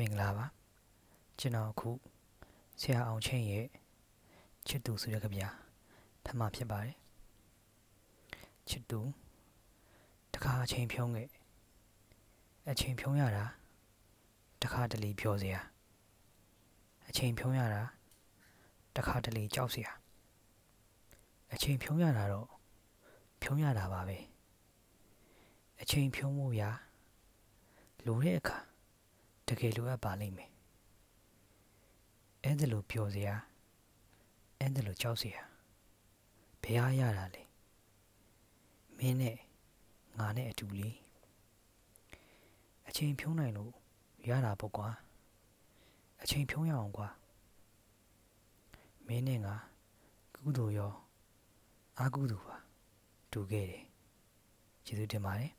[0.00, 0.46] မင်္ဂလာပါ
[1.38, 1.90] ကျွန်တော်အခု
[2.80, 3.66] ဆရာအောင်ချင်းရဲ့
[4.66, 5.40] ချစ်သူဆိုတဲ့ကြပြ
[6.24, 6.96] ထမဖြစ်ပါတယ်
[8.68, 9.00] ချစ်သူ
[10.34, 11.28] တခါအချိန်ဖြုံးခဲ့
[12.70, 13.44] အချိန်ဖြုံးရတာ
[14.62, 15.60] တခါတလေပြောစရာ
[17.08, 17.82] အချိန်ဖြုံးရတာ
[18.96, 19.92] တခါတလေကြောက်စရာ
[21.52, 22.48] အချိန်ဖြုံးရတာတော့
[23.42, 24.18] ဖြုံးရတာပါပဲ
[25.80, 26.70] အချိန်ဖြုံးမှုရာ
[28.08, 28.69] လိုတဲ့အခါ
[29.50, 30.50] တကယ်လိုအပ်ပါလိမ့်မယ်
[32.44, 33.34] အဲ့ဒါလိုပြောစရာ
[34.58, 35.42] အဲ့ဒါလိုကြောက်စရာ
[36.62, 37.42] ဘယ်အားရတာလဲ
[38.96, 39.36] မင်းနဲ့
[40.18, 40.96] ငါနဲ့အတူလေး
[42.88, 43.72] အချိန်ဖြုံးနိုင်လို့
[44.28, 44.88] ရတာပေါ့ကွာ
[46.22, 47.08] အချိန်ဖြုံးရအောင်ကွာ
[49.06, 49.54] မင်းနဲ့ငါ
[50.34, 50.92] ကုသိုလ်ရော
[51.98, 52.56] အာကုသိုလ်ပါ
[53.32, 53.84] တူခဲ့တယ်
[54.86, 55.52] ကျေးဇူးတင်ပါတယ်